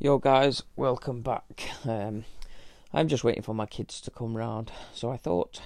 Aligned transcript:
Yo, 0.00 0.18
guys, 0.18 0.64
welcome 0.74 1.22
back. 1.22 1.70
Um, 1.86 2.24
I'm 2.92 3.06
just 3.06 3.22
waiting 3.22 3.44
for 3.44 3.54
my 3.54 3.64
kids 3.64 4.00
to 4.00 4.10
come 4.10 4.36
round, 4.36 4.72
so 4.92 5.08
I 5.08 5.16
thought 5.16 5.62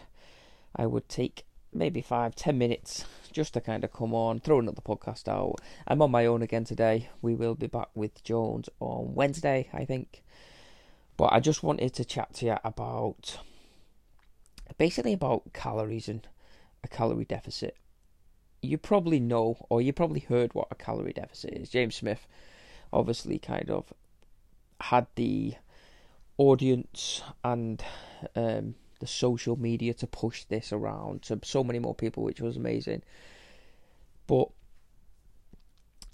I 0.77 0.85
would 0.85 1.09
take 1.09 1.47
maybe 1.73 2.03
five, 2.03 2.35
ten 2.35 2.59
minutes 2.59 3.07
just 3.33 3.55
to 3.55 3.63
kind 3.63 3.85
of 3.85 3.93
come 3.93 4.13
on, 4.13 4.39
throw 4.39 4.59
another 4.59 4.83
podcast 4.83 5.29
out. 5.29 5.63
I'm 5.87 6.03
on 6.03 6.11
my 6.11 6.27
own 6.27 6.43
again 6.43 6.65
today. 6.65 7.09
We 7.23 7.35
will 7.35 7.55
be 7.55 7.69
back 7.69 7.89
with 7.95 8.23
Jones 8.23 8.69
on 8.81 9.15
Wednesday, 9.15 9.71
I 9.73 9.87
think. 9.87 10.23
But 11.17 11.33
I 11.33 11.41
just 11.41 11.63
wanted 11.63 11.95
to 11.95 12.05
chat 12.05 12.35
to 12.35 12.47
you 12.47 12.57
about 12.63 13.39
basically 14.77 15.15
about 15.15 15.55
calories 15.55 16.07
and 16.07 16.29
a 16.85 16.89
calorie 16.89 17.25
deficit. 17.25 17.79
You 18.61 18.77
probably 18.77 19.21
know, 19.21 19.67
or 19.71 19.81
you 19.81 19.95
probably 19.95 20.21
heard 20.21 20.53
what 20.53 20.69
a 20.71 20.75
calorie 20.75 21.15
deficit 21.15 21.55
is. 21.55 21.71
James 21.71 21.97
Smith 21.97 22.27
obviously 22.93 23.39
kind 23.39 23.71
of 23.71 23.93
had 24.81 25.07
the 25.17 25.55
audience 26.37 27.23
and 27.45 27.83
um, 28.37 28.75
the 29.01 29.07
social 29.07 29.57
media 29.57 29.95
to 29.95 30.07
push 30.07 30.45
this 30.45 30.73
around 30.73 31.23
to 31.23 31.39
so 31.43 31.63
many 31.65 31.79
more 31.79 31.95
people, 31.95 32.23
which 32.23 32.41
was 32.41 32.57
amazing. 32.57 33.03
But 34.27 34.49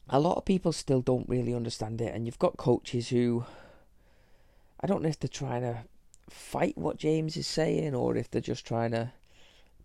a 0.08 0.20
lot 0.20 0.36
of 0.36 0.44
people 0.44 0.72
still 0.72 1.00
don't 1.00 1.28
really 1.28 1.54
understand 1.54 2.00
it, 2.00 2.14
and 2.14 2.26
you've 2.26 2.38
got 2.38 2.56
coaches 2.56 3.08
who 3.08 3.44
I 4.80 4.86
don't 4.86 5.02
know 5.02 5.08
if 5.08 5.18
they're 5.18 5.28
trying 5.28 5.62
to 5.62 5.84
fight 6.28 6.76
what 6.76 6.98
James 6.98 7.36
is 7.36 7.46
saying 7.46 7.94
or 7.94 8.16
if 8.16 8.30
they're 8.30 8.40
just 8.40 8.66
trying 8.66 8.90
to 8.90 9.12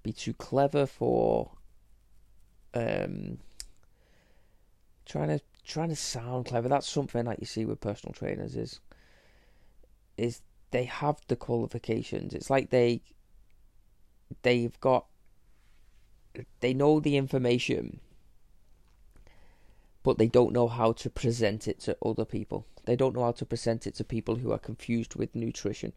be 0.03 0.11
too 0.11 0.33
clever 0.33 0.85
for 0.85 1.51
um 2.73 3.37
trying 5.05 5.27
to 5.29 5.39
trying 5.65 5.89
to 5.89 5.95
sound 5.95 6.45
clever. 6.45 6.69
That's 6.69 6.89
something 6.89 7.25
that 7.25 7.39
you 7.39 7.45
see 7.45 7.65
with 7.65 7.81
personal 7.81 8.13
trainers 8.13 8.55
is 8.55 8.79
is 10.17 10.41
they 10.71 10.83
have 10.83 11.17
the 11.27 11.35
qualifications. 11.35 12.33
It's 12.33 12.49
like 12.49 12.69
they 12.69 13.01
they've 14.41 14.79
got 14.79 15.05
they 16.59 16.73
know 16.73 16.99
the 16.99 17.17
information 17.17 17.99
but 20.03 20.17
they 20.17 20.27
don't 20.27 20.53
know 20.53 20.67
how 20.67 20.91
to 20.93 21.09
present 21.09 21.67
it 21.67 21.79
to 21.81 21.97
other 22.03 22.25
people. 22.25 22.65
They 22.85 22.95
don't 22.95 23.15
know 23.15 23.23
how 23.23 23.33
to 23.33 23.45
present 23.45 23.85
it 23.85 23.95
to 23.95 24.03
people 24.03 24.37
who 24.37 24.51
are 24.51 24.57
confused 24.57 25.15
with 25.15 25.35
nutrition. 25.35 25.93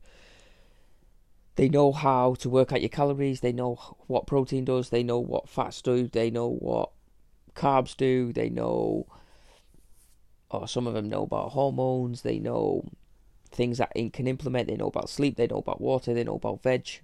They 1.55 1.68
know 1.68 1.92
how 1.92 2.34
to 2.36 2.50
work 2.50 2.72
out 2.72 2.80
your 2.80 2.88
calories, 2.88 3.40
they 3.40 3.52
know 3.52 3.77
what 4.06 4.27
protein 4.27 4.64
does, 4.64 4.90
they 4.90 5.02
know 5.02 5.18
what 5.18 5.48
fats 5.48 5.83
do, 5.83 6.08
they 6.08 6.30
know 6.30 6.48
what 6.48 6.90
carbs 7.55 7.96
do, 7.96 8.33
they 8.33 8.48
know 8.48 9.06
or 10.53 10.69
some 10.69 10.86
of 10.86 10.95
them 10.95 11.08
know 11.08 11.22
about 11.22 11.53
hormones, 11.53 12.22
they 12.22 12.39
know 12.39 12.84
things 13.50 13.78
that 13.78 13.92
can 14.12 14.27
implement, 14.27 14.69
they 14.69 14.77
know 14.77 14.89
about 14.89 15.11
sleep, 15.11 15.36
they 15.36 15.47
know 15.47 15.58
about 15.58 15.81
water, 15.81 16.14
they 16.14 16.25
know 16.25 16.36
about 16.36 16.62
veg. 16.62 17.00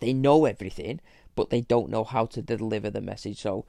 They 0.00 0.12
know 0.12 0.44
everything, 0.44 1.00
but 1.34 1.50
they 1.50 1.62
don't 1.62 1.90
know 1.90 2.04
how 2.04 2.26
to 2.26 2.42
deliver 2.42 2.90
the 2.90 3.00
message. 3.00 3.38
So 3.40 3.64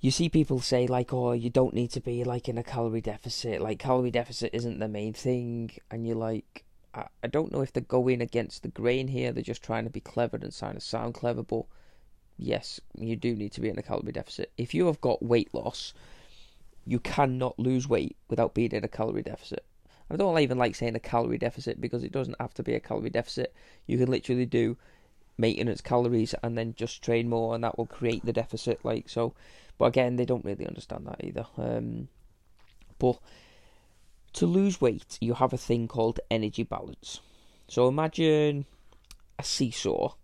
you 0.00 0.10
see 0.10 0.28
people 0.28 0.60
say 0.60 0.86
like, 0.86 1.12
"Oh, 1.12 1.32
you 1.32 1.50
don't 1.50 1.74
need 1.74 1.90
to 1.92 2.00
be 2.00 2.24
like 2.24 2.48
in 2.48 2.58
a 2.58 2.62
calorie 2.62 3.00
deficit. 3.00 3.60
Like 3.60 3.78
calorie 3.78 4.10
deficit 4.10 4.50
isn't 4.52 4.78
the 4.78 4.88
main 4.88 5.12
thing," 5.12 5.70
and 5.90 6.06
you're 6.06 6.16
like, 6.16 6.64
I, 6.94 7.06
I 7.22 7.26
don't 7.28 7.52
know 7.52 7.60
if 7.60 7.72
they're 7.72 7.82
going 7.82 8.20
against 8.20 8.62
the 8.62 8.68
grain 8.68 9.08
here. 9.08 9.32
They're 9.32 9.42
just 9.42 9.62
trying 9.62 9.84
to 9.84 9.90
be 9.90 10.00
clever 10.00 10.36
and 10.36 10.56
trying 10.56 10.74
to 10.74 10.80
sound 10.80 11.14
clever, 11.14 11.42
but 11.42 11.64
yes, 12.36 12.80
you 12.98 13.16
do 13.16 13.34
need 13.34 13.52
to 13.52 13.60
be 13.60 13.68
in 13.68 13.78
a 13.78 13.82
calorie 13.82 14.12
deficit. 14.12 14.52
If 14.56 14.74
you 14.74 14.86
have 14.86 15.00
got 15.00 15.22
weight 15.22 15.52
loss, 15.54 15.94
you 16.86 17.00
cannot 17.00 17.58
lose 17.58 17.88
weight 17.88 18.16
without 18.28 18.54
being 18.54 18.72
in 18.72 18.84
a 18.84 18.88
calorie 18.88 19.22
deficit. 19.22 19.64
I 20.08 20.16
don't 20.16 20.38
even 20.38 20.56
like 20.56 20.76
saying 20.76 20.94
a 20.94 21.00
calorie 21.00 21.38
deficit 21.38 21.80
because 21.80 22.04
it 22.04 22.12
doesn't 22.12 22.40
have 22.40 22.54
to 22.54 22.62
be 22.62 22.74
a 22.74 22.80
calorie 22.80 23.10
deficit. 23.10 23.52
You 23.86 23.98
can 23.98 24.08
literally 24.08 24.46
do 24.46 24.76
maintenance 25.36 25.80
calories 25.80 26.34
and 26.42 26.56
then 26.56 26.74
just 26.76 27.02
train 27.02 27.28
more, 27.28 27.54
and 27.54 27.64
that 27.64 27.76
will 27.76 27.86
create 27.86 28.24
the 28.24 28.32
deficit. 28.32 28.84
Like 28.84 29.08
so, 29.08 29.34
but 29.78 29.86
again, 29.86 30.16
they 30.16 30.24
don't 30.24 30.44
really 30.44 30.66
understand 30.66 31.06
that 31.06 31.24
either. 31.24 31.46
Um, 31.58 32.08
but 32.98 33.18
to 34.34 34.46
lose 34.46 34.80
weight, 34.80 35.18
you 35.20 35.34
have 35.34 35.52
a 35.52 35.58
thing 35.58 35.88
called 35.88 36.20
energy 36.30 36.62
balance. 36.62 37.20
So 37.68 37.88
imagine 37.88 38.66
a 39.38 39.42
seesaw 39.42 40.14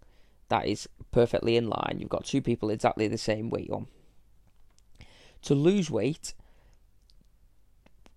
that 0.48 0.66
is 0.66 0.88
perfectly 1.10 1.56
in 1.56 1.68
line. 1.68 1.96
You've 1.98 2.08
got 2.08 2.24
two 2.24 2.40
people 2.40 2.70
exactly 2.70 3.08
the 3.08 3.18
same 3.18 3.50
weight 3.50 3.70
on. 3.70 3.88
To 5.42 5.54
lose 5.54 5.90
weight, 5.90 6.34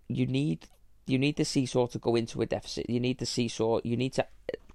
you 0.07 0.25
need 0.25 0.67
you 1.07 1.19
need 1.19 1.35
the 1.37 1.45
seesaw 1.45 1.87
to 1.87 1.99
go 1.99 2.15
into 2.15 2.41
a 2.41 2.45
deficit. 2.45 2.89
You 2.89 2.99
need 2.99 3.19
the 3.19 3.25
seesaw. 3.25 3.79
You 3.83 3.95
need 3.95 4.13
to 4.13 4.25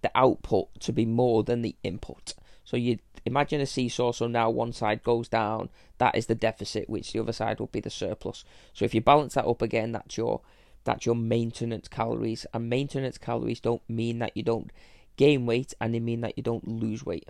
the 0.03 0.11
output 0.15 0.69
to 0.81 0.93
be 0.93 1.05
more 1.05 1.43
than 1.43 1.63
the 1.63 1.77
input. 1.83 2.35
So 2.65 2.77
you 2.77 2.99
imagine 3.27 3.61
a 3.61 3.67
seesaw. 3.67 4.13
So 4.13 4.27
now 4.27 4.49
one 4.51 4.73
side 4.73 5.03
goes 5.03 5.29
down. 5.29 5.71
That 5.99 6.15
is 6.15 6.27
the 6.27 6.35
deficit, 6.35 6.89
which 6.89 7.13
the 7.13 7.21
other 7.21 7.33
side 7.33 7.59
will 7.59 7.67
be 7.67 7.81
the 7.81 7.91
surplus. 7.91 8.45
So 8.73 8.85
if 8.85 8.95
you 8.95 9.01
balance 9.01 9.35
that 9.35 9.47
up 9.47 9.63
again, 9.63 9.93
that's 9.93 10.17
your 10.17 10.41
that's 10.85 11.05
your 11.05 11.17
maintenance 11.17 11.89
calories. 11.89 12.47
And 12.55 12.71
maintenance 12.71 13.19
calories 13.19 13.61
don't 13.61 13.83
mean 13.89 14.21
that 14.21 14.37
you 14.37 14.43
don't 14.43 14.71
gain 15.17 15.47
weight, 15.47 15.75
and 15.81 15.95
they 15.95 16.01
mean 16.01 16.23
that 16.23 16.37
you 16.37 16.43
don't 16.43 16.67
lose 16.67 17.05
weight. 17.05 17.29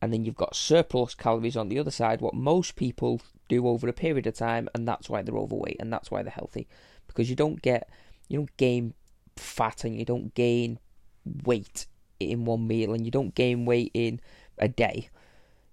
And 0.00 0.12
then 0.12 0.24
you've 0.24 0.36
got 0.36 0.54
surplus 0.54 1.14
calories 1.14 1.56
on 1.56 1.68
the 1.68 1.78
other 1.78 1.90
side. 1.90 2.20
What 2.20 2.34
most 2.34 2.76
people 2.76 3.20
do 3.48 3.66
over 3.66 3.88
a 3.88 3.92
period 3.92 4.26
of 4.26 4.34
time, 4.34 4.68
and 4.74 4.86
that's 4.86 5.08
why 5.08 5.22
they're 5.22 5.36
overweight, 5.36 5.78
and 5.80 5.92
that's 5.92 6.10
why 6.10 6.22
they're 6.22 6.30
healthy, 6.30 6.68
because 7.16 7.30
you 7.30 7.36
don't 7.36 7.62
get 7.62 7.88
you 8.28 8.38
don't 8.38 8.56
gain 8.58 8.92
fat 9.36 9.84
and 9.84 9.98
you 9.98 10.04
don't 10.04 10.34
gain 10.34 10.78
weight 11.44 11.86
in 12.20 12.44
one 12.44 12.66
meal 12.66 12.92
and 12.92 13.04
you 13.06 13.10
don't 13.10 13.34
gain 13.34 13.64
weight 13.64 13.90
in 13.94 14.20
a 14.58 14.68
day. 14.68 15.08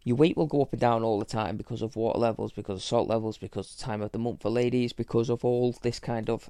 Your 0.05 0.17
weight 0.17 0.35
will 0.35 0.47
go 0.47 0.61
up 0.61 0.73
and 0.73 0.81
down 0.81 1.03
all 1.03 1.19
the 1.19 1.25
time 1.25 1.55
because 1.55 1.81
of 1.81 1.95
water 1.95 2.19
levels, 2.19 2.51
because 2.51 2.77
of 2.77 2.83
salt 2.83 3.07
levels, 3.07 3.37
because 3.37 3.71
of 3.71 3.77
time 3.77 4.01
of 4.01 4.11
the 4.11 4.19
month 4.19 4.41
for 4.41 4.49
ladies, 4.49 4.93
because 4.93 5.29
of 5.29 5.45
all 5.45 5.75
this 5.81 5.99
kind 5.99 6.29
of 6.29 6.49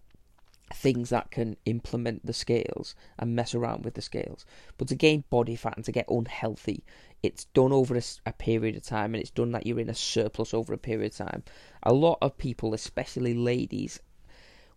things 0.73 1.09
that 1.09 1.29
can 1.29 1.55
implement 1.65 2.25
the 2.25 2.33
scales 2.33 2.95
and 3.19 3.35
mess 3.35 3.53
around 3.53 3.85
with 3.85 3.93
the 3.93 4.01
scales. 4.01 4.45
But 4.77 4.87
to 4.87 4.95
gain 4.95 5.23
body 5.29 5.55
fat 5.55 5.75
and 5.75 5.85
to 5.85 5.91
get 5.91 6.09
unhealthy, 6.09 6.83
it's 7.21 7.45
done 7.45 7.71
over 7.71 7.95
a, 7.95 8.01
a, 8.25 8.33
period 8.33 8.75
of 8.75 8.83
time 8.83 9.13
and 9.13 9.21
it's 9.21 9.29
done 9.29 9.51
that 9.51 9.67
you're 9.67 9.79
in 9.79 9.89
a 9.89 9.95
surplus 9.95 10.53
over 10.53 10.73
a 10.73 10.77
period 10.77 11.11
of 11.11 11.17
time. 11.17 11.43
A 11.83 11.93
lot 11.93 12.17
of 12.21 12.37
people, 12.37 12.73
especially 12.73 13.33
ladies, 13.35 13.99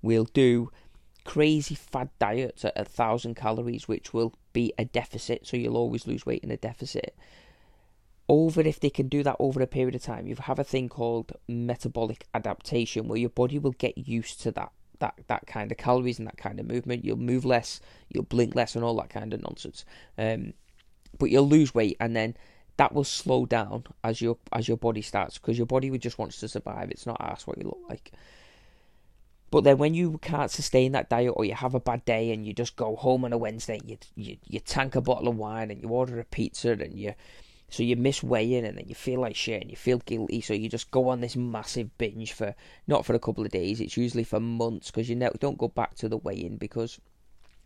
will 0.02 0.24
do 0.24 0.70
crazy 1.24 1.74
fad 1.74 2.08
diets 2.18 2.64
at 2.64 2.72
a 2.76 2.84
thousand 2.84 3.34
calories, 3.34 3.88
which 3.88 4.14
will 4.14 4.34
be 4.52 4.72
a 4.78 4.84
deficit, 4.84 5.46
so 5.46 5.56
you'll 5.56 5.76
always 5.76 6.06
lose 6.06 6.24
weight 6.24 6.42
in 6.42 6.50
a 6.50 6.56
deficit. 6.56 7.14
Over 8.28 8.62
if 8.62 8.80
they 8.80 8.90
can 8.90 9.08
do 9.08 9.22
that 9.22 9.36
over 9.38 9.60
a 9.60 9.66
period 9.66 9.94
of 9.94 10.02
time, 10.02 10.26
you 10.26 10.34
have 10.36 10.58
a 10.58 10.64
thing 10.64 10.88
called 10.88 11.32
metabolic 11.46 12.26
adaptation 12.34 13.06
where 13.06 13.18
your 13.18 13.30
body 13.30 13.58
will 13.58 13.72
get 13.72 13.98
used 13.98 14.40
to 14.42 14.50
that 14.52 14.72
that 14.98 15.20
that 15.28 15.46
kind 15.46 15.70
of 15.70 15.78
calories 15.78 16.18
and 16.18 16.26
that 16.26 16.36
kind 16.36 16.58
of 16.58 16.66
movement. 16.66 17.04
You'll 17.04 17.18
move 17.18 17.44
less, 17.44 17.80
you'll 18.08 18.24
blink 18.24 18.54
less, 18.54 18.74
and 18.74 18.84
all 18.84 18.96
that 18.96 19.10
kind 19.10 19.32
of 19.32 19.42
nonsense. 19.42 19.84
Um, 20.16 20.54
but 21.18 21.30
you'll 21.30 21.48
lose 21.48 21.74
weight, 21.74 21.96
and 22.00 22.16
then 22.16 22.36
that 22.76 22.92
will 22.92 23.04
slow 23.04 23.46
down 23.46 23.84
as 24.04 24.20
your 24.20 24.38
as 24.52 24.68
your 24.68 24.76
body 24.76 25.02
starts 25.02 25.38
because 25.38 25.56
your 25.56 25.66
body 25.66 25.96
just 25.98 26.18
wants 26.18 26.40
to 26.40 26.48
survive. 26.48 26.90
It's 26.90 27.06
not 27.06 27.20
asked 27.20 27.46
what 27.46 27.58
you 27.58 27.64
look 27.64 27.80
like. 27.88 28.12
But 29.56 29.64
then 29.64 29.78
when 29.78 29.94
you 29.94 30.18
can't 30.18 30.50
sustain 30.50 30.92
that 30.92 31.08
diet 31.08 31.32
or 31.34 31.46
you 31.46 31.54
have 31.54 31.74
a 31.74 31.80
bad 31.80 32.04
day 32.04 32.30
and 32.30 32.44
you 32.44 32.52
just 32.52 32.76
go 32.76 32.94
home 32.94 33.24
on 33.24 33.32
a 33.32 33.38
Wednesday, 33.38 33.80
you 33.86 33.96
you, 34.14 34.36
you 34.46 34.60
tank 34.60 34.94
a 34.94 35.00
bottle 35.00 35.28
of 35.28 35.38
wine 35.38 35.70
and 35.70 35.80
you 35.80 35.88
order 35.88 36.20
a 36.20 36.24
pizza 36.24 36.72
and 36.72 36.92
you 36.92 37.14
so 37.70 37.82
you 37.82 37.96
miss 37.96 38.22
weighing 38.22 38.66
and 38.66 38.76
then 38.76 38.84
you 38.86 38.94
feel 38.94 39.18
like 39.18 39.34
shit 39.34 39.62
and 39.62 39.70
you 39.70 39.76
feel 39.78 39.96
guilty. 40.04 40.42
So 40.42 40.52
you 40.52 40.68
just 40.68 40.90
go 40.90 41.08
on 41.08 41.22
this 41.22 41.36
massive 41.36 41.96
binge 41.96 42.34
for 42.34 42.54
not 42.86 43.06
for 43.06 43.14
a 43.14 43.18
couple 43.18 43.46
of 43.46 43.50
days 43.50 43.80
it's 43.80 43.96
usually 43.96 44.24
for 44.24 44.40
months 44.40 44.90
because 44.90 45.08
you 45.08 45.16
don't 45.16 45.56
go 45.56 45.68
back 45.68 45.94
to 45.94 46.08
the 46.10 46.18
weigh-in 46.18 46.58
because 46.58 47.00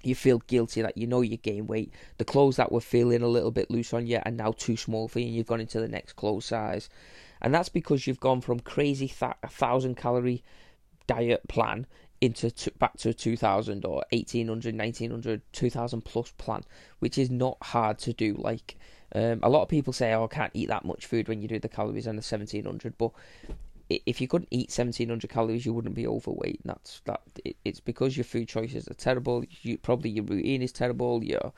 you 0.04 0.14
feel 0.14 0.38
guilty 0.46 0.82
that 0.82 0.96
you 0.96 1.08
know 1.08 1.22
you 1.22 1.38
gain 1.38 1.66
weight. 1.66 1.92
The 2.18 2.24
clothes 2.24 2.54
that 2.54 2.70
were 2.70 2.80
feeling 2.80 3.22
a 3.22 3.26
little 3.26 3.50
bit 3.50 3.68
loose 3.68 3.92
on 3.92 4.06
you 4.06 4.20
are 4.24 4.30
now 4.30 4.52
too 4.52 4.76
small 4.76 5.08
for 5.08 5.18
you 5.18 5.26
and 5.26 5.34
you've 5.34 5.48
gone 5.48 5.60
into 5.60 5.80
the 5.80 5.88
next 5.88 6.12
clothes 6.12 6.44
size. 6.44 6.88
And 7.42 7.52
that's 7.52 7.68
because 7.68 8.06
you've 8.06 8.20
gone 8.20 8.42
from 8.42 8.60
crazy 8.60 9.08
th- 9.08 9.32
thousand 9.48 9.96
calorie 9.96 10.44
diet 11.10 11.46
plan 11.48 11.86
into 12.20 12.52
back 12.78 12.96
to 12.98 13.14
2000 13.14 13.84
or 13.84 14.04
1800 14.10 14.76
1900 14.76 15.42
2000 15.52 16.02
plus 16.02 16.30
plan 16.32 16.62
which 16.98 17.16
is 17.18 17.30
not 17.30 17.56
hard 17.62 17.98
to 17.98 18.12
do. 18.12 18.34
Like 18.38 18.76
um, 19.14 19.40
a 19.42 19.48
lot 19.48 19.62
of 19.62 19.68
people 19.68 19.92
say 19.92 20.12
oh 20.12 20.24
I 20.24 20.34
can't 20.34 20.52
eat 20.54 20.68
that 20.68 20.84
much 20.84 21.06
food 21.06 21.28
when 21.28 21.40
you 21.42 21.48
do 21.48 21.58
the 21.58 21.68
calories 21.68 22.06
on 22.06 22.16
the 22.16 22.20
1700 22.20 22.96
but 22.98 23.12
if 23.88 24.20
you 24.20 24.28
couldn't 24.28 24.48
eat 24.52 24.70
1700 24.70 25.28
calories 25.28 25.66
you 25.66 25.72
wouldn't 25.72 25.94
be 25.94 26.06
overweight. 26.06 26.60
And 26.62 26.70
that's 26.70 27.00
that 27.06 27.22
it's 27.64 27.80
because 27.80 28.16
your 28.16 28.24
food 28.24 28.48
choices 28.48 28.86
are 28.88 28.94
terrible. 28.94 29.44
You 29.62 29.78
probably 29.78 30.10
your 30.10 30.24
routine 30.24 30.62
is 30.62 30.72
terrible. 30.72 31.24
Your 31.24 31.52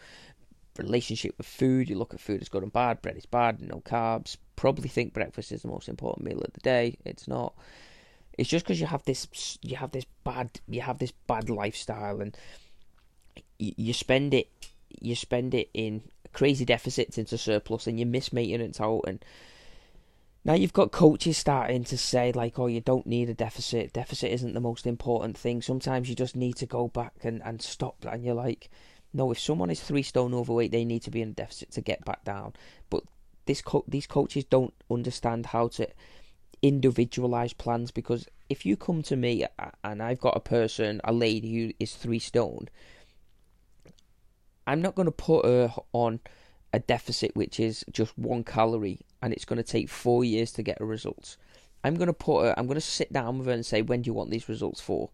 relationship 0.78 1.34
with 1.36 1.46
food 1.46 1.90
you 1.90 1.98
look 1.98 2.14
at 2.14 2.20
food 2.20 2.40
as 2.40 2.48
good 2.48 2.62
and 2.62 2.72
bad 2.72 3.02
bread 3.02 3.16
is 3.16 3.26
bad 3.26 3.60
no 3.60 3.82
carbs. 3.84 4.36
Probably 4.54 4.88
think 4.88 5.12
breakfast 5.12 5.52
is 5.52 5.62
the 5.62 5.68
most 5.68 5.88
important 5.88 6.24
meal 6.24 6.40
of 6.40 6.52
the 6.52 6.60
day. 6.60 6.96
It's 7.04 7.26
not 7.26 7.52
It's 8.38 8.48
just 8.48 8.64
because 8.64 8.80
you 8.80 8.86
have 8.86 9.04
this 9.04 9.58
you 9.62 9.76
have 9.76 9.92
this 9.92 10.06
bad 10.24 10.50
you 10.68 10.80
have 10.80 10.98
this 10.98 11.12
bad 11.26 11.50
lifestyle 11.50 12.20
and 12.20 12.36
you, 13.58 13.72
you 13.76 13.92
spend 13.92 14.34
it 14.34 14.48
you 15.00 15.14
spend 15.14 15.54
it 15.54 15.68
in 15.74 16.02
crazy 16.32 16.64
deficits 16.64 17.18
into 17.18 17.36
surplus 17.36 17.86
and 17.86 17.98
you 17.98 18.06
miss 18.06 18.32
maintenance 18.32 18.80
out 18.80 19.02
and 19.06 19.24
now 20.44 20.54
you've 20.54 20.72
got 20.72 20.90
coaches 20.90 21.36
starting 21.36 21.84
to 21.84 21.98
say 21.98 22.32
like 22.32 22.58
oh 22.58 22.66
you 22.66 22.80
don't 22.80 23.06
need 23.06 23.28
a 23.28 23.34
deficit. 23.34 23.92
Deficit 23.92 24.32
isn't 24.32 24.54
the 24.54 24.60
most 24.60 24.86
important 24.86 25.38
thing. 25.38 25.62
Sometimes 25.62 26.08
you 26.08 26.16
just 26.16 26.34
need 26.34 26.56
to 26.56 26.66
go 26.66 26.88
back 26.88 27.12
and, 27.22 27.42
and 27.44 27.62
stop 27.62 27.96
and 28.08 28.24
you're 28.24 28.34
like 28.34 28.70
no 29.12 29.30
if 29.30 29.38
someone 29.38 29.70
is 29.70 29.80
three 29.80 30.02
stone 30.02 30.34
overweight 30.34 30.72
they 30.72 30.84
need 30.84 31.02
to 31.02 31.10
be 31.10 31.22
in 31.22 31.28
a 31.28 31.32
deficit 31.32 31.70
to 31.72 31.80
get 31.80 32.04
back 32.04 32.24
down. 32.24 32.54
But 32.88 33.04
this 33.46 33.62
co- 33.62 33.84
these 33.86 34.06
coaches 34.06 34.44
don't 34.44 34.74
understand 34.90 35.46
how 35.46 35.68
to 35.68 35.88
individualized 36.62 37.58
plans 37.58 37.90
because 37.90 38.26
if 38.48 38.64
you 38.64 38.76
come 38.76 39.02
to 39.02 39.16
me 39.16 39.44
and 39.82 40.02
I've 40.02 40.20
got 40.20 40.36
a 40.36 40.40
person, 40.40 41.00
a 41.04 41.12
lady 41.12 41.54
who 41.54 41.72
is 41.80 41.94
three 41.94 42.20
stone, 42.20 42.68
I'm 44.66 44.80
not 44.80 44.94
going 44.94 45.06
to 45.06 45.12
put 45.12 45.44
her 45.44 45.74
on 45.92 46.20
a 46.72 46.78
deficit 46.78 47.34
which 47.34 47.60
is 47.60 47.84
just 47.90 48.16
one 48.16 48.44
calorie 48.44 49.00
and 49.20 49.32
it's 49.32 49.44
going 49.44 49.56
to 49.56 49.62
take 49.62 49.88
four 49.88 50.24
years 50.24 50.52
to 50.52 50.62
get 50.62 50.80
a 50.80 50.84
results. 50.84 51.36
I'm 51.84 51.96
going 51.96 52.06
to 52.06 52.12
put 52.12 52.44
her, 52.44 52.54
I'm 52.56 52.66
going 52.66 52.76
to 52.76 52.80
sit 52.80 53.12
down 53.12 53.38
with 53.38 53.48
her 53.48 53.52
and 53.52 53.66
say, 53.66 53.82
when 53.82 54.02
do 54.02 54.08
you 54.08 54.14
want 54.14 54.30
these 54.30 54.48
results 54.48 54.80
for? 54.80 55.10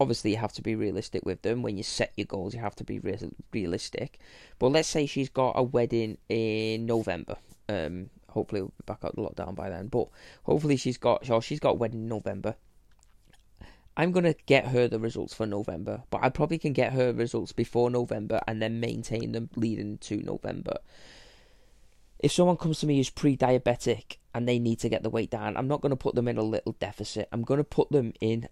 Obviously, 0.00 0.32
you 0.32 0.36
have 0.38 0.52
to 0.54 0.62
be 0.62 0.74
realistic 0.74 1.24
with 1.24 1.42
them. 1.42 1.62
When 1.62 1.76
you 1.76 1.84
set 1.84 2.12
your 2.16 2.24
goals, 2.24 2.54
you 2.54 2.60
have 2.60 2.74
to 2.76 2.84
be 2.84 2.98
re- 2.98 3.30
realistic. 3.52 4.18
But 4.58 4.70
let's 4.70 4.88
say 4.88 5.06
she's 5.06 5.28
got 5.28 5.52
a 5.54 5.62
wedding 5.62 6.18
in 6.28 6.86
November. 6.86 7.36
Um, 7.68 8.10
hopefully, 8.32 8.62
we'll 8.62 8.72
be 8.78 8.84
back 8.86 9.04
out 9.04 9.14
the 9.14 9.22
lockdown 9.22 9.54
by 9.54 9.68
then. 9.68 9.88
But 9.88 10.08
hopefully, 10.44 10.76
she's 10.76 10.98
got, 10.98 11.28
or 11.30 11.40
she's 11.40 11.60
got 11.60 11.78
wedding 11.78 12.02
in 12.02 12.08
November. 12.08 12.56
I'm 13.96 14.12
to 14.24 14.34
get 14.46 14.68
her 14.68 14.88
the 14.88 14.98
results 14.98 15.34
for 15.34 15.46
November, 15.46 16.02
but 16.10 16.22
I 16.22 16.30
probably 16.30 16.58
can 16.58 16.72
get 16.72 16.94
her 16.94 17.12
results 17.12 17.52
before 17.52 17.90
November 17.90 18.40
and 18.48 18.62
then 18.62 18.80
maintain 18.80 19.32
them 19.32 19.50
leading 19.54 19.98
to 19.98 20.16
November. 20.22 20.78
If 22.18 22.32
someone 22.32 22.56
comes 22.56 22.80
to 22.80 22.86
me 22.86 22.96
who's 22.96 23.10
pre 23.10 23.36
diabetic 23.36 24.16
and 24.34 24.48
they 24.48 24.58
need 24.58 24.78
to 24.80 24.88
get 24.88 25.02
the 25.02 25.10
weight 25.10 25.30
down, 25.30 25.56
I'm 25.56 25.68
not 25.68 25.82
to 25.90 25.96
put 25.96 26.14
them 26.14 26.28
in 26.28 26.38
a 26.38 26.42
little 26.42 26.72
deficit. 26.78 27.28
I'm 27.32 27.42
to 27.58 27.64
put 27.64 27.90
them 27.90 28.14
in 28.20 28.48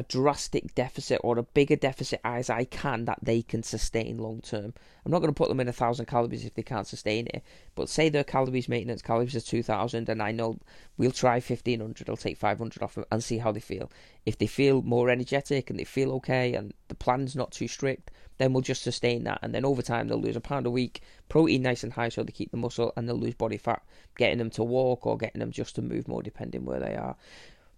a 0.00 0.02
drastic 0.04 0.74
deficit 0.74 1.20
or 1.22 1.38
a 1.38 1.42
bigger 1.42 1.76
deficit 1.76 2.18
as 2.24 2.48
I 2.48 2.64
can 2.64 3.04
that 3.04 3.18
they 3.20 3.42
can 3.42 3.62
sustain 3.62 4.16
long 4.16 4.40
term. 4.40 4.72
I'm 5.04 5.12
not 5.12 5.18
going 5.18 5.28
to 5.32 5.36
put 5.36 5.50
them 5.50 5.60
in 5.60 5.68
a 5.68 5.74
thousand 5.74 6.06
calories 6.06 6.46
if 6.46 6.54
they 6.54 6.62
can't 6.62 6.86
sustain 6.86 7.26
it. 7.26 7.44
But 7.74 7.90
say 7.90 8.08
their 8.08 8.24
calories 8.24 8.66
maintenance 8.66 9.02
calories 9.02 9.36
are 9.36 9.42
two 9.42 9.62
thousand, 9.62 10.08
and 10.08 10.22
I 10.22 10.32
know 10.32 10.58
we'll 10.96 11.10
try 11.10 11.38
fifteen 11.40 11.80
hundred. 11.80 12.08
I'll 12.08 12.16
take 12.16 12.38
five 12.38 12.56
hundred 12.56 12.82
off 12.82 12.94
them 12.94 13.04
and 13.12 13.22
see 13.22 13.36
how 13.36 13.52
they 13.52 13.60
feel. 13.60 13.92
If 14.24 14.38
they 14.38 14.46
feel 14.46 14.80
more 14.80 15.10
energetic 15.10 15.68
and 15.68 15.78
they 15.78 15.84
feel 15.84 16.12
okay 16.12 16.54
and 16.54 16.72
the 16.88 16.94
plan's 16.94 17.36
not 17.36 17.52
too 17.52 17.68
strict, 17.68 18.10
then 18.38 18.54
we'll 18.54 18.62
just 18.62 18.82
sustain 18.82 19.24
that. 19.24 19.40
And 19.42 19.54
then 19.54 19.66
over 19.66 19.82
time 19.82 20.08
they'll 20.08 20.18
lose 20.18 20.36
a 20.36 20.40
pound 20.40 20.64
a 20.64 20.70
week, 20.70 21.02
protein 21.28 21.60
nice 21.60 21.84
and 21.84 21.92
high 21.92 22.08
so 22.08 22.22
they 22.22 22.32
keep 22.32 22.52
the 22.52 22.56
muscle, 22.56 22.94
and 22.96 23.06
they'll 23.06 23.16
lose 23.16 23.34
body 23.34 23.58
fat, 23.58 23.82
getting 24.16 24.38
them 24.38 24.50
to 24.50 24.64
walk 24.64 25.06
or 25.06 25.18
getting 25.18 25.40
them 25.40 25.52
just 25.52 25.74
to 25.74 25.82
move 25.82 26.08
more 26.08 26.22
depending 26.22 26.64
where 26.64 26.80
they 26.80 26.96
are. 26.96 27.16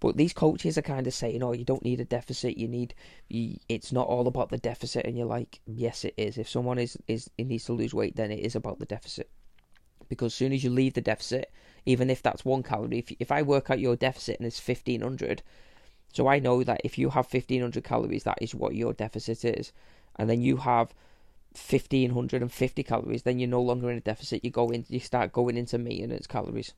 But 0.02 0.16
these 0.16 0.32
coaches 0.32 0.76
are 0.76 0.82
kind 0.82 1.06
of 1.06 1.14
saying, 1.14 1.44
"Oh, 1.44 1.52
you 1.52 1.64
don't 1.64 1.84
need 1.84 2.00
a 2.00 2.04
deficit. 2.04 2.58
You 2.58 2.66
need. 2.66 2.92
You, 3.28 3.58
it's 3.68 3.92
not 3.92 4.08
all 4.08 4.26
about 4.26 4.50
the 4.50 4.58
deficit." 4.58 5.06
And 5.06 5.16
you're 5.16 5.26
like, 5.38 5.60
"Yes, 5.64 6.04
it 6.04 6.14
is. 6.16 6.36
If 6.38 6.48
someone 6.48 6.80
is 6.80 6.98
is 7.06 7.30
needs 7.38 7.66
to 7.66 7.72
lose 7.72 7.94
weight, 7.94 8.16
then 8.16 8.32
it 8.32 8.40
is 8.40 8.56
about 8.56 8.80
the 8.80 8.84
deficit." 8.84 9.30
Because 10.08 10.32
as 10.32 10.34
soon 10.34 10.52
as 10.52 10.64
you 10.64 10.70
leave 10.70 10.94
the 10.94 11.00
deficit, 11.00 11.52
even 11.86 12.10
if 12.10 12.20
that's 12.20 12.44
one 12.44 12.64
calorie, 12.64 12.98
if 12.98 13.12
if 13.20 13.30
I 13.30 13.42
work 13.42 13.70
out 13.70 13.78
your 13.78 13.94
deficit 13.94 14.38
and 14.38 14.46
it's 14.46 14.58
fifteen 14.58 15.02
hundred, 15.02 15.44
so 16.12 16.26
I 16.26 16.40
know 16.40 16.64
that 16.64 16.80
if 16.82 16.98
you 16.98 17.10
have 17.10 17.28
fifteen 17.28 17.60
hundred 17.62 17.84
calories, 17.84 18.24
that 18.24 18.38
is 18.40 18.56
what 18.56 18.74
your 18.74 18.92
deficit 18.92 19.44
is, 19.44 19.70
and 20.16 20.28
then 20.28 20.42
you 20.42 20.56
have 20.56 20.92
1550 21.54 22.82
calories 22.82 23.24
then 23.24 23.38
you're 23.38 23.46
no 23.46 23.60
longer 23.60 23.90
in 23.90 23.98
a 23.98 24.00
deficit 24.00 24.42
you 24.42 24.50
go 24.50 24.70
in 24.70 24.86
you 24.88 24.98
start 24.98 25.34
going 25.34 25.54
into 25.58 25.76
maintenance 25.76 26.26
calories 26.26 26.72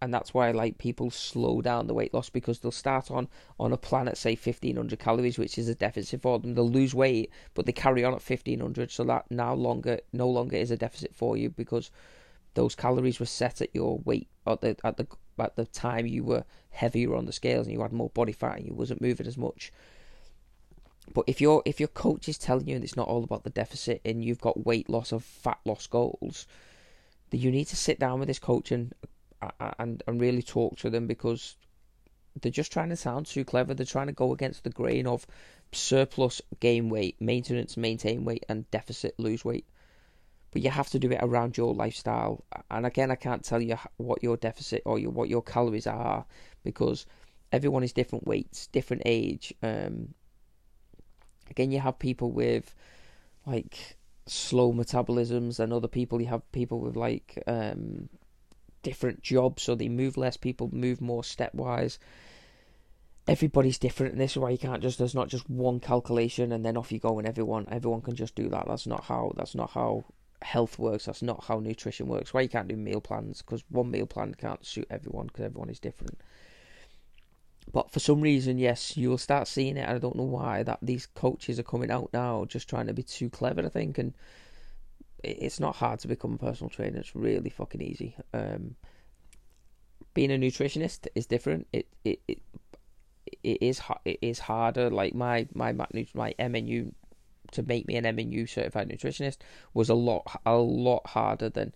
and 0.00 0.14
that's 0.14 0.32
why 0.32 0.50
like 0.50 0.78
people 0.78 1.10
slow 1.10 1.60
down 1.60 1.86
the 1.86 1.94
weight 1.94 2.14
loss 2.14 2.30
because 2.30 2.60
they'll 2.60 2.70
start 2.70 3.10
on 3.10 3.28
on 3.58 3.72
a 3.72 3.76
plan 3.76 4.08
at 4.08 4.16
say 4.16 4.32
1500 4.32 4.98
calories 4.98 5.38
which 5.38 5.58
is 5.58 5.68
a 5.68 5.74
deficit 5.74 6.22
for 6.22 6.38
them. 6.38 6.54
They'll 6.54 6.68
lose 6.68 6.94
weight 6.94 7.30
but 7.54 7.66
they 7.66 7.72
carry 7.72 8.04
on 8.04 8.14
at 8.14 8.22
1500 8.22 8.90
so 8.90 9.04
that 9.04 9.30
now 9.30 9.54
longer 9.54 10.00
no 10.12 10.28
longer 10.28 10.56
is 10.56 10.70
a 10.70 10.76
deficit 10.76 11.14
for 11.14 11.36
you 11.36 11.50
because 11.50 11.90
those 12.54 12.74
calories 12.74 13.20
were 13.20 13.26
set 13.26 13.60
at 13.60 13.74
your 13.74 13.98
weight 13.98 14.28
at 14.46 14.60
the 14.60 14.76
at 14.84 14.96
the 14.96 15.06
at 15.38 15.56
the 15.56 15.66
time 15.66 16.06
you 16.06 16.24
were 16.24 16.44
heavier 16.70 17.14
on 17.14 17.26
the 17.26 17.32
scales 17.32 17.66
and 17.66 17.74
you 17.74 17.82
had 17.82 17.92
more 17.92 18.10
body 18.10 18.32
fat 18.32 18.58
and 18.58 18.66
you 18.66 18.74
wasn't 18.74 19.00
moving 19.00 19.26
as 19.26 19.38
much. 19.38 19.72
But 21.14 21.24
if 21.26 21.40
your 21.40 21.62
if 21.64 21.80
your 21.80 21.88
coach 21.88 22.28
is 22.28 22.38
telling 22.38 22.68
you 22.68 22.76
it's 22.76 22.96
not 22.96 23.08
all 23.08 23.24
about 23.24 23.44
the 23.44 23.50
deficit 23.50 24.00
and 24.04 24.24
you've 24.24 24.40
got 24.40 24.66
weight 24.66 24.90
loss 24.90 25.12
of 25.12 25.24
fat 25.24 25.58
loss 25.64 25.86
goals, 25.86 26.46
then 27.30 27.40
you 27.40 27.50
need 27.50 27.66
to 27.66 27.76
sit 27.76 27.98
down 27.98 28.18
with 28.18 28.28
this 28.28 28.38
coach 28.38 28.70
and 28.70 28.92
and 29.78 30.02
and 30.06 30.20
really 30.20 30.42
talk 30.42 30.76
to 30.78 30.90
them 30.90 31.06
because 31.06 31.56
they're 32.40 32.52
just 32.52 32.72
trying 32.72 32.90
to 32.90 32.96
sound 32.96 33.26
too 33.26 33.44
clever. 33.44 33.74
They're 33.74 33.86
trying 33.86 34.06
to 34.06 34.12
go 34.12 34.32
against 34.32 34.64
the 34.64 34.70
grain 34.70 35.06
of 35.06 35.26
surplus 35.72 36.40
gain 36.60 36.88
weight, 36.88 37.20
maintenance 37.20 37.76
maintain 37.76 38.24
weight, 38.24 38.44
and 38.48 38.70
deficit 38.70 39.18
lose 39.18 39.44
weight. 39.44 39.66
But 40.50 40.62
you 40.62 40.70
have 40.70 40.88
to 40.90 40.98
do 40.98 41.10
it 41.10 41.18
around 41.20 41.56
your 41.56 41.74
lifestyle. 41.74 42.44
And 42.70 42.86
again, 42.86 43.10
I 43.10 43.16
can't 43.16 43.44
tell 43.44 43.60
you 43.60 43.76
what 43.96 44.22
your 44.22 44.36
deficit 44.36 44.82
or 44.86 44.98
your, 44.98 45.10
what 45.10 45.28
your 45.28 45.42
calories 45.42 45.86
are 45.86 46.24
because 46.64 47.04
everyone 47.52 47.82
is 47.82 47.92
different 47.92 48.26
weights, 48.26 48.66
different 48.68 49.02
age. 49.04 49.52
Um, 49.62 50.14
again, 51.50 51.70
you 51.70 51.80
have 51.80 51.98
people 51.98 52.30
with 52.30 52.74
like 53.46 53.96
slow 54.26 54.72
metabolisms, 54.72 55.58
and 55.60 55.72
other 55.72 55.88
people 55.88 56.20
you 56.20 56.28
have 56.28 56.50
people 56.52 56.80
with 56.80 56.96
like 56.96 57.42
um, 57.46 58.08
different 58.82 59.22
jobs, 59.22 59.62
so 59.62 59.74
they 59.74 59.88
move 59.88 60.16
less. 60.16 60.36
People 60.36 60.70
move 60.72 61.00
more 61.00 61.22
stepwise. 61.22 61.98
Everybody's 63.26 63.78
different, 63.78 64.12
and 64.12 64.20
this 64.20 64.32
is 64.32 64.38
why 64.38 64.50
you 64.50 64.58
can't 64.58 64.82
just. 64.82 64.98
There's 64.98 65.14
not 65.14 65.28
just 65.28 65.48
one 65.50 65.80
calculation, 65.80 66.52
and 66.52 66.64
then 66.64 66.76
off 66.76 66.92
you 66.92 66.98
go, 66.98 67.18
and 67.18 67.28
everyone 67.28 67.66
everyone 67.70 68.00
can 68.00 68.14
just 68.14 68.34
do 68.34 68.48
that. 68.48 68.66
That's 68.66 68.86
not 68.86 69.04
how. 69.04 69.32
That's 69.36 69.54
not 69.54 69.70
how 69.70 70.04
health 70.42 70.78
works. 70.78 71.06
That's 71.06 71.22
not 71.22 71.44
how 71.44 71.58
nutrition 71.58 72.06
works. 72.06 72.32
Why 72.32 72.42
you 72.42 72.48
can't 72.48 72.68
do 72.68 72.76
meal 72.76 73.00
plans 73.00 73.42
because 73.42 73.64
one 73.68 73.90
meal 73.90 74.06
plan 74.06 74.34
can't 74.34 74.64
suit 74.64 74.86
everyone 74.90 75.26
because 75.26 75.44
everyone 75.44 75.70
is 75.70 75.80
different. 75.80 76.18
But 77.70 77.90
for 77.90 78.00
some 78.00 78.20
reason, 78.20 78.58
yes, 78.58 78.96
you'll 78.96 79.18
start 79.18 79.46
seeing 79.46 79.76
it. 79.76 79.88
I 79.88 79.98
don't 79.98 80.16
know 80.16 80.22
why 80.22 80.62
that 80.62 80.78
these 80.80 81.06
coaches 81.06 81.58
are 81.58 81.64
coming 81.64 81.90
out 81.90 82.10
now, 82.12 82.46
just 82.46 82.68
trying 82.68 82.86
to 82.86 82.94
be 82.94 83.02
too 83.02 83.28
clever. 83.28 83.64
I 83.64 83.68
think, 83.68 83.98
and 83.98 84.14
it's 85.24 85.60
not 85.60 85.76
hard 85.76 86.00
to 86.00 86.08
become 86.08 86.34
a 86.34 86.38
personal 86.38 86.70
trainer. 86.70 86.98
It's 86.98 87.14
really 87.14 87.50
fucking 87.50 87.82
easy. 87.82 88.16
Um, 88.32 88.76
being 90.14 90.32
a 90.32 90.38
nutritionist 90.38 91.06
is 91.14 91.26
different. 91.26 91.66
It 91.72 91.88
it 92.04 92.20
it, 92.28 92.42
it 93.42 93.58
is 93.60 93.80
it 94.04 94.18
is 94.22 94.38
harder. 94.38 94.90
Like 94.90 95.14
my 95.14 95.46
my 95.54 95.72
my 95.72 96.34
MNU 96.38 96.92
to 97.52 97.62
make 97.62 97.86
me 97.86 97.96
an 97.96 98.04
MNU 98.04 98.48
certified 98.48 98.88
nutritionist 98.88 99.38
was 99.74 99.88
a 99.88 99.94
lot 99.94 100.40
a 100.46 100.56
lot 100.56 101.06
harder 101.06 101.48
than 101.48 101.74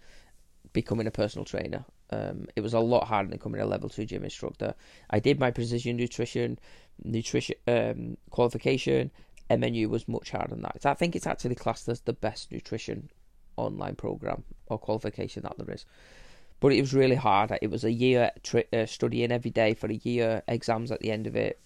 becoming 0.73 1.07
a 1.07 1.11
personal 1.11 1.45
trainer. 1.45 1.85
Um, 2.11 2.47
it 2.57 2.61
was 2.61 2.75
a 2.75 2.81
lot 2.81 3.05
harder 3.07 3.29
than 3.29 3.39
becoming 3.39 3.61
a 3.61 3.67
level 3.67 3.89
two 3.89 4.05
gym 4.05 4.25
instructor. 4.25 4.75
I 5.11 5.19
did 5.19 5.41
my 5.41 5.51
precision 5.51 5.97
nutrition 5.97 6.59
nutrition 7.05 7.57
um, 7.67 8.17
qualification. 8.31 9.11
MNU 9.51 9.89
was 9.89 10.09
much 10.09 10.31
harder 10.31 10.51
than 10.55 10.63
that. 10.63 10.87
I 10.87 10.95
think 10.95 11.15
it's 11.15 11.27
actually 11.27 11.57
classed 11.57 11.89
as 11.89 12.01
the 12.01 12.13
best 12.13 12.53
nutrition 12.53 13.11
online 13.57 13.95
program 13.95 14.45
or 14.67 14.79
qualification 14.79 15.43
that 15.43 15.57
there 15.59 15.75
is. 15.75 15.85
But 16.61 16.73
it 16.73 16.81
was 16.81 16.95
really 16.95 17.17
hard. 17.17 17.57
It 17.61 17.71
was 17.71 17.85
a 17.85 17.93
year 17.93 18.31
tri- 18.43 18.67
uh, 18.73 18.87
studying 18.87 19.33
every 19.33 19.51
day 19.51 19.75
for 19.75 19.89
a 19.89 19.95
year, 19.95 20.43
exams 20.47 20.93
at 20.93 21.01
the 21.01 21.11
end 21.11 21.27
of 21.27 21.35
it, 21.35 21.61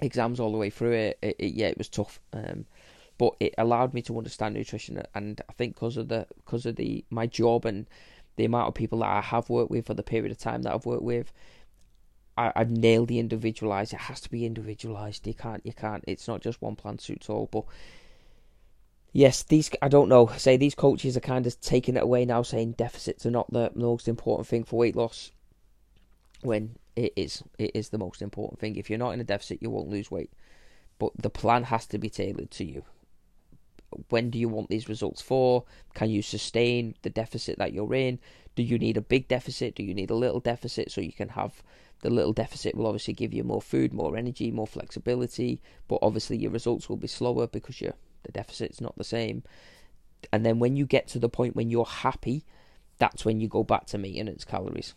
exams 0.00 0.40
all 0.40 0.52
the 0.52 0.58
way 0.58 0.70
through 0.70 0.92
it. 0.92 1.18
it, 1.22 1.36
it 1.38 1.54
yeah, 1.54 1.68
it 1.68 1.78
was 1.78 1.88
tough. 1.88 2.20
Um, 2.32 2.66
but 3.18 3.34
it 3.40 3.54
allowed 3.56 3.94
me 3.94 4.02
to 4.02 4.18
understand 4.18 4.54
nutrition, 4.54 5.02
and 5.14 5.40
I 5.48 5.52
think 5.52 5.74
because 5.74 5.96
of 5.96 6.08
the 6.08 6.26
because 6.36 6.66
of 6.66 6.76
the 6.76 7.04
my 7.08 7.26
job 7.26 7.64
and 7.64 7.86
the 8.36 8.44
amount 8.44 8.68
of 8.68 8.74
people 8.74 8.98
that 8.98 9.08
I 9.08 9.20
have 9.22 9.48
worked 9.48 9.70
with 9.70 9.86
for 9.86 9.94
the 9.94 10.02
period 10.02 10.32
of 10.32 10.38
time 10.38 10.62
that 10.62 10.74
I've 10.74 10.84
worked 10.84 11.02
with, 11.02 11.32
I, 12.36 12.52
have 12.54 12.70
nailed 12.70 13.08
the 13.08 13.18
individualized. 13.18 13.94
It 13.94 14.00
has 14.00 14.20
to 14.22 14.30
be 14.30 14.44
individualized. 14.44 15.26
You 15.26 15.34
can't, 15.34 15.64
you 15.64 15.72
can't. 15.72 16.04
It's 16.06 16.28
not 16.28 16.42
just 16.42 16.60
one 16.60 16.76
plan 16.76 16.98
suits 16.98 17.30
all. 17.30 17.48
But 17.50 17.64
yes, 19.12 19.42
these 19.42 19.70
I 19.82 19.88
don't 19.88 20.08
know. 20.08 20.26
Say 20.36 20.56
these 20.56 20.74
coaches 20.74 21.16
are 21.16 21.20
kind 21.20 21.46
of 21.46 21.60
taking 21.60 21.96
it 21.96 22.02
away 22.02 22.24
now, 22.24 22.42
saying 22.42 22.72
deficits 22.72 23.26
are 23.26 23.30
not 23.30 23.50
the 23.52 23.70
most 23.74 24.08
important 24.08 24.46
thing 24.48 24.64
for 24.64 24.78
weight 24.78 24.96
loss. 24.96 25.32
When 26.42 26.76
it 26.94 27.12
is, 27.16 27.42
it 27.58 27.72
is 27.74 27.88
the 27.88 27.98
most 27.98 28.22
important 28.22 28.60
thing. 28.60 28.76
If 28.76 28.88
you're 28.90 28.98
not 28.98 29.12
in 29.12 29.20
a 29.20 29.24
deficit, 29.24 29.62
you 29.62 29.70
won't 29.70 29.90
lose 29.90 30.10
weight. 30.10 30.30
But 30.98 31.12
the 31.16 31.30
plan 31.30 31.64
has 31.64 31.86
to 31.86 31.98
be 31.98 32.08
tailored 32.10 32.50
to 32.52 32.64
you. 32.64 32.84
When 34.08 34.30
do 34.30 34.38
you 34.38 34.48
want 34.48 34.68
these 34.68 34.88
results 34.88 35.22
for? 35.22 35.64
Can 35.94 36.10
you 36.10 36.22
sustain 36.22 36.94
the 37.02 37.10
deficit 37.10 37.58
that 37.58 37.72
you're 37.72 37.94
in? 37.94 38.18
Do 38.54 38.62
you 38.62 38.78
need 38.78 38.96
a 38.96 39.02
big 39.02 39.28
deficit? 39.28 39.74
Do 39.74 39.82
you 39.82 39.94
need 39.94 40.10
a 40.10 40.14
little 40.14 40.40
deficit 40.40 40.90
so 40.90 41.00
you 41.00 41.12
can 41.12 41.30
have 41.30 41.62
The 42.02 42.10
little 42.10 42.32
deficit 42.32 42.74
will 42.74 42.86
obviously 42.86 43.14
give 43.14 43.32
you 43.32 43.42
more 43.42 43.62
food, 43.62 43.92
more 43.92 44.16
energy, 44.16 44.50
more 44.50 44.66
flexibility, 44.66 45.60
but 45.88 45.98
obviously 46.02 46.36
your 46.36 46.50
results 46.50 46.88
will 46.88 46.96
be 46.96 47.08
slower 47.08 47.46
because 47.46 47.80
your 47.80 47.94
the 48.26 48.32
deficit's 48.32 48.80
not 48.80 48.96
the 48.96 49.04
same. 49.04 49.42
And 50.32 50.44
then 50.44 50.58
when 50.58 50.76
you 50.76 50.86
get 50.86 51.08
to 51.08 51.18
the 51.18 51.28
point 51.28 51.56
when 51.56 51.70
you're 51.70 51.84
happy, 51.84 52.44
that's 52.98 53.24
when 53.24 53.40
you 53.40 53.48
go 53.48 53.62
back 53.62 53.86
to 53.86 53.98
maintenance 53.98 54.44
calories 54.44 54.94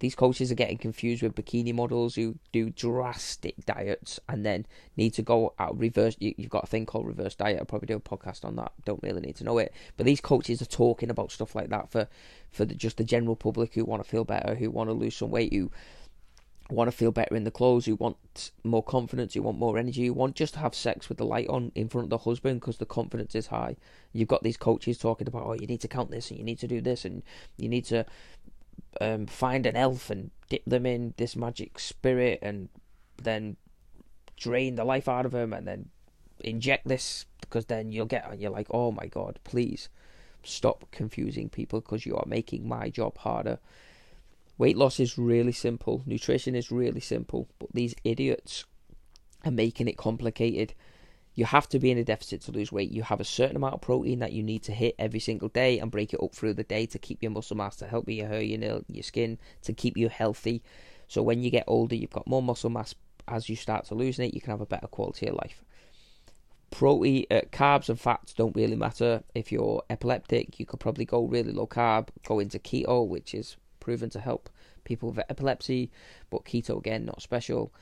these 0.00 0.14
coaches 0.14 0.50
are 0.50 0.56
getting 0.56 0.78
confused 0.78 1.22
with 1.22 1.34
bikini 1.34 1.72
models 1.72 2.16
who 2.16 2.36
do 2.52 2.70
drastic 2.70 3.54
diets 3.64 4.18
and 4.28 4.44
then 4.44 4.66
need 4.96 5.10
to 5.14 5.22
go 5.22 5.54
out 5.58 5.78
reverse. 5.78 6.16
You, 6.18 6.34
have 6.38 6.50
got 6.50 6.64
a 6.64 6.66
thing 6.66 6.84
called 6.84 7.06
reverse 7.06 7.34
diet. 7.34 7.58
I'll 7.58 7.64
probably 7.64 7.86
do 7.86 7.96
a 7.96 8.00
podcast 8.00 8.44
on 8.44 8.56
that. 8.56 8.72
Don't 8.84 9.02
really 9.02 9.20
need 9.20 9.36
to 9.36 9.44
know 9.44 9.58
it, 9.58 9.72
but 9.96 10.04
these 10.04 10.20
coaches 10.20 10.60
are 10.60 10.66
talking 10.66 11.10
about 11.10 11.30
stuff 11.30 11.54
like 11.54 11.70
that 11.70 11.90
for 11.90 12.08
for 12.50 12.64
the, 12.64 12.74
just 12.74 12.96
the 12.96 13.04
general 13.04 13.36
public 13.36 13.74
who 13.74 13.84
want 13.84 14.02
to 14.02 14.08
feel 14.08 14.24
better, 14.24 14.54
who 14.54 14.70
want 14.70 14.90
to 14.90 14.94
lose 14.94 15.16
some 15.16 15.30
weight, 15.30 15.52
who 15.52 15.70
want 16.70 16.90
to 16.90 16.96
feel 16.96 17.12
better 17.12 17.36
in 17.36 17.44
the 17.44 17.50
clothes, 17.50 17.86
who 17.86 17.94
want 17.96 18.50
more 18.62 18.82
confidence, 18.82 19.34
who 19.34 19.42
want 19.42 19.58
more 19.58 19.76
energy, 19.78 20.06
who 20.06 20.12
want 20.12 20.34
just 20.34 20.54
to 20.54 20.60
have 20.60 20.74
sex 20.74 21.08
with 21.08 21.18
the 21.18 21.26
light 21.26 21.48
on 21.48 21.72
in 21.74 21.88
front 21.88 22.06
of 22.06 22.10
the 22.10 22.18
husband 22.18 22.60
because 22.60 22.78
the 22.78 22.86
confidence 22.86 23.34
is 23.34 23.48
high. 23.48 23.76
You've 24.12 24.28
got 24.28 24.42
these 24.42 24.56
coaches 24.56 24.96
talking 24.96 25.28
about, 25.28 25.44
oh, 25.44 25.52
you 25.52 25.66
need 25.66 25.82
to 25.82 25.88
count 25.88 26.10
this 26.10 26.30
and 26.30 26.38
you 26.38 26.44
need 26.44 26.58
to 26.60 26.68
do 26.68 26.80
this 26.80 27.04
and 27.04 27.22
you 27.58 27.68
need 27.68 27.84
to 27.86 28.06
um, 29.00 29.26
find 29.26 29.66
an 29.66 29.76
elf 29.76 30.10
and 30.10 30.30
dip 30.48 30.64
them 30.64 30.86
in 30.86 31.14
this 31.16 31.36
magic 31.36 31.78
spirit 31.78 32.38
and 32.42 32.68
then 33.22 33.56
drain 34.36 34.74
the 34.74 34.84
life 34.84 35.08
out 35.08 35.26
of 35.26 35.32
them 35.32 35.52
and 35.52 35.66
then 35.66 35.88
inject 36.40 36.86
this 36.86 37.26
because 37.40 37.66
then 37.66 37.92
you'll 37.92 38.06
get 38.06 38.28
and 38.30 38.40
you're 38.40 38.50
like 38.50 38.66
oh 38.70 38.90
my 38.90 39.06
god 39.06 39.38
please 39.44 39.88
stop 40.42 40.84
confusing 40.90 41.48
people 41.48 41.80
because 41.80 42.04
you 42.04 42.16
are 42.16 42.26
making 42.26 42.68
my 42.68 42.90
job 42.90 43.16
harder 43.18 43.58
weight 44.58 44.76
loss 44.76 45.00
is 45.00 45.18
really 45.18 45.52
simple 45.52 46.02
nutrition 46.06 46.54
is 46.54 46.70
really 46.70 47.00
simple 47.00 47.48
but 47.58 47.68
these 47.72 47.94
idiots 48.04 48.64
are 49.44 49.50
making 49.50 49.88
it 49.88 49.96
complicated 49.96 50.74
you 51.34 51.44
have 51.44 51.68
to 51.70 51.78
be 51.78 51.90
in 51.90 51.98
a 51.98 52.04
deficit 52.04 52.42
to 52.42 52.52
lose 52.52 52.70
weight. 52.70 52.92
You 52.92 53.02
have 53.02 53.20
a 53.20 53.24
certain 53.24 53.56
amount 53.56 53.74
of 53.74 53.80
protein 53.80 54.20
that 54.20 54.32
you 54.32 54.42
need 54.42 54.62
to 54.64 54.72
hit 54.72 54.94
every 54.98 55.18
single 55.18 55.48
day 55.48 55.78
and 55.78 55.90
break 55.90 56.14
it 56.14 56.22
up 56.22 56.34
through 56.34 56.54
the 56.54 56.62
day 56.62 56.86
to 56.86 56.98
keep 56.98 57.22
your 57.22 57.32
muscle 57.32 57.56
mass, 57.56 57.76
to 57.76 57.86
help 57.86 58.08
your 58.08 58.28
hair, 58.28 58.40
your 58.40 58.58
nail, 58.58 58.84
your 58.88 59.02
skin, 59.02 59.38
to 59.62 59.72
keep 59.72 59.96
you 59.96 60.08
healthy. 60.08 60.62
So 61.08 61.22
when 61.22 61.42
you 61.42 61.50
get 61.50 61.64
older, 61.66 61.96
you've 61.96 62.10
got 62.10 62.26
more 62.26 62.42
muscle 62.42 62.70
mass. 62.70 62.94
As 63.26 63.48
you 63.48 63.56
start 63.56 63.86
to 63.86 63.94
lose 63.94 64.18
it, 64.18 64.34
you 64.34 64.40
can 64.40 64.52
have 64.52 64.60
a 64.60 64.66
better 64.66 64.86
quality 64.86 65.26
of 65.26 65.34
life. 65.34 65.64
Protein, 66.70 67.26
uh, 67.30 67.40
carbs, 67.50 67.88
and 67.88 67.98
fats 67.98 68.32
don't 68.32 68.54
really 68.54 68.76
matter. 68.76 69.22
If 69.34 69.50
you're 69.50 69.82
epileptic, 69.90 70.60
you 70.60 70.66
could 70.66 70.80
probably 70.80 71.04
go 71.04 71.24
really 71.24 71.52
low 71.52 71.66
carb, 71.66 72.08
go 72.24 72.38
into 72.38 72.58
keto, 72.58 73.06
which 73.08 73.34
is 73.34 73.56
proven 73.84 74.08
to 74.10 74.18
help 74.18 74.48
people 74.84 75.10
with 75.10 75.24
epilepsy, 75.28 75.90
but 76.30 76.44
keto 76.44 76.78
again 76.78 77.04
not 77.04 77.20
special 77.20 77.72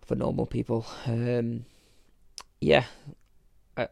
for 0.00 0.14
normal 0.14 0.46
people. 0.46 0.86
Um, 1.06 1.66
yeah, 2.60 2.84
uh, 3.76 3.86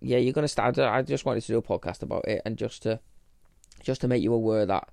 yeah, 0.00 0.18
you're 0.18 0.32
gonna 0.32 0.48
start. 0.48 0.78
I 0.78 1.02
just 1.02 1.26
wanted 1.26 1.42
to 1.42 1.52
do 1.52 1.58
a 1.58 1.62
podcast 1.62 2.02
about 2.02 2.26
it, 2.26 2.40
and 2.46 2.56
just 2.56 2.82
to 2.84 3.00
just 3.82 4.00
to 4.00 4.08
make 4.08 4.22
you 4.22 4.32
aware 4.32 4.64
that 4.64 4.88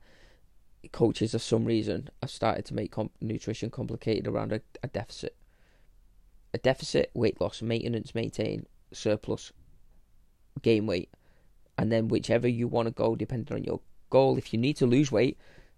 coaches, 0.92 1.32
for 1.32 1.40
some 1.40 1.66
reason, 1.66 2.10
have 2.22 2.30
started 2.30 2.66
to 2.66 2.74
make 2.74 2.92
comp- 2.92 3.22
nutrition 3.22 3.70
complicated 3.70 4.28
around 4.28 4.52
a, 4.52 4.62
a 4.84 4.88
deficit. 4.88 5.36
A 6.54 6.58
deficit, 6.58 7.12
weight 7.14 7.40
loss, 7.42 7.62
maintenance, 7.62 8.16
maintain, 8.16 8.66
surplus, 8.92 9.52
gain 10.62 10.88
weight, 10.88 11.10
and 11.78 11.92
then 11.92 12.08
whichever 12.08 12.48
you 12.48 12.68
want 12.68 12.88
to 12.88 12.92
go, 12.92 13.16
depending 13.16 13.56
on 13.56 13.64
your 13.64 13.82
goal. 14.10 14.38
If 14.38 14.54
you 14.54 14.60
need 14.60 14.78
to 14.78 14.86
lose 14.86 15.12
weight, 15.12 15.38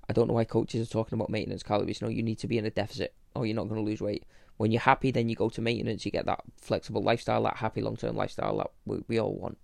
I 0.09 0.13
don't 0.13 0.27
know 0.27 0.33
why 0.33 0.43
coaches 0.43 0.87
are 0.87 0.91
talking 0.91 1.17
about 1.17 1.29
maintenance 1.29 1.63
calories. 1.63 2.01
No, 2.01 2.09
you 2.09 2.23
need 2.23 2.39
to 2.39 2.47
be 2.47 2.57
in 2.57 2.65
a 2.65 2.71
deficit, 2.71 3.13
or 3.35 3.45
you're 3.45 3.55
not 3.55 3.69
going 3.69 3.83
to 3.83 3.89
lose 3.89 4.01
weight. 4.01 4.25
When 4.57 4.71
you're 4.71 4.81
happy, 4.81 5.11
then 5.11 5.29
you 5.29 5.35
go 5.35 5.49
to 5.49 5.61
maintenance. 5.61 6.05
You 6.05 6.11
get 6.11 6.25
that 6.25 6.41
flexible 6.59 7.03
lifestyle, 7.03 7.43
that 7.43 7.57
happy 7.57 7.81
long 7.81 7.95
term 7.95 8.15
lifestyle 8.15 8.57
that 8.57 8.71
we, 8.85 9.03
we 9.07 9.19
all 9.19 9.33
want. 9.33 9.57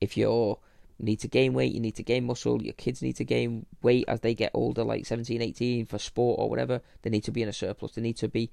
If 0.00 0.16
you 0.16 0.58
need 0.98 1.20
to 1.20 1.28
gain 1.28 1.54
weight, 1.54 1.72
you 1.72 1.80
need 1.80 1.96
to 1.96 2.02
gain 2.02 2.26
muscle. 2.26 2.62
Your 2.62 2.74
kids 2.74 3.02
need 3.02 3.16
to 3.16 3.24
gain 3.24 3.66
weight 3.82 4.04
as 4.06 4.20
they 4.20 4.34
get 4.34 4.50
older, 4.54 4.84
like 4.84 5.06
17, 5.06 5.40
18, 5.42 5.86
for 5.86 5.98
sport 5.98 6.38
or 6.38 6.48
whatever. 6.48 6.80
They 7.02 7.10
need 7.10 7.24
to 7.24 7.32
be 7.32 7.42
in 7.42 7.48
a 7.48 7.52
surplus. 7.52 7.92
They 7.92 8.02
need 8.02 8.18
to 8.18 8.28
be 8.28 8.50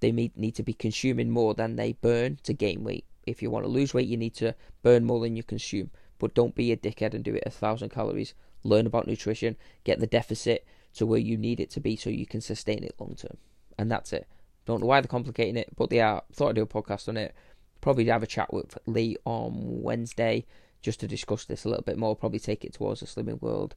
they 0.00 0.12
need 0.12 0.54
to 0.54 0.62
be 0.62 0.74
consuming 0.74 1.30
more 1.30 1.54
than 1.54 1.76
they 1.76 1.92
burn 1.92 2.38
to 2.44 2.52
gain 2.52 2.84
weight. 2.84 3.04
If 3.26 3.42
you 3.42 3.50
want 3.50 3.64
to 3.64 3.70
lose 3.70 3.92
weight, 3.92 4.08
you 4.08 4.16
need 4.16 4.34
to 4.36 4.54
burn 4.82 5.04
more 5.04 5.20
than 5.20 5.36
you 5.36 5.42
consume. 5.42 5.90
But 6.18 6.34
don't 6.34 6.54
be 6.54 6.72
a 6.72 6.76
dickhead 6.76 7.14
and 7.14 7.24
do 7.24 7.34
it 7.34 7.44
a 7.46 7.50
thousand 7.50 7.90
calories. 7.90 8.34
Learn 8.64 8.86
about 8.86 9.06
nutrition, 9.06 9.56
get 9.84 10.00
the 10.00 10.06
deficit 10.06 10.66
to 10.94 11.06
where 11.06 11.20
you 11.20 11.36
need 11.36 11.60
it 11.60 11.70
to 11.70 11.80
be 11.80 11.96
so 11.96 12.10
you 12.10 12.26
can 12.26 12.40
sustain 12.40 12.82
it 12.82 12.94
long 12.98 13.14
term. 13.14 13.36
And 13.78 13.90
that's 13.90 14.12
it. 14.12 14.26
Don't 14.66 14.80
know 14.80 14.86
why 14.86 15.00
they're 15.00 15.08
complicating 15.08 15.56
it, 15.56 15.68
but 15.76 15.90
they 15.90 16.00
are. 16.00 16.22
Thought 16.32 16.50
I'd 16.50 16.54
do 16.56 16.62
a 16.62 16.66
podcast 16.66 17.08
on 17.08 17.16
it. 17.16 17.34
Probably 17.80 18.06
have 18.06 18.22
a 18.22 18.26
chat 18.26 18.52
with 18.52 18.76
Lee 18.86 19.16
on 19.24 19.52
Wednesday 19.82 20.44
just 20.82 21.00
to 21.00 21.08
discuss 21.08 21.44
this 21.44 21.64
a 21.64 21.68
little 21.68 21.84
bit 21.84 21.98
more. 21.98 22.16
Probably 22.16 22.38
take 22.38 22.64
it 22.64 22.74
towards 22.74 23.00
the 23.00 23.06
Slimming 23.06 23.40
World, 23.40 23.74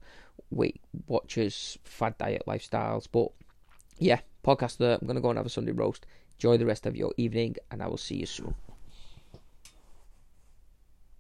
Weight 0.49 0.81
Watchers, 1.07 1.77
fad 1.83 2.17
diet 2.17 2.43
lifestyles. 2.47 3.07
But 3.11 3.29
yeah, 3.99 4.21
podcast 4.43 4.77
there. 4.77 4.97
I'm 4.99 5.07
going 5.07 5.15
to 5.15 5.21
go 5.21 5.29
and 5.29 5.37
have 5.37 5.45
a 5.45 5.49
Sunday 5.49 5.71
roast. 5.71 6.05
Enjoy 6.37 6.57
the 6.57 6.65
rest 6.65 6.85
of 6.85 6.95
your 6.95 7.13
evening, 7.17 7.55
and 7.69 7.83
I 7.83 7.87
will 7.87 7.97
see 7.97 8.15
you 8.15 8.25
soon. 8.25 8.55